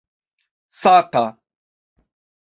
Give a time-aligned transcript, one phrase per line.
[0.81, 1.25] sata